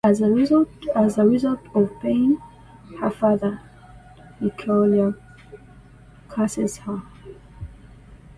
[0.03, 2.41] As a result of his pain,
[3.01, 3.61] her father,
[4.41, 5.11] Nikolai,
[6.27, 7.03] curses her.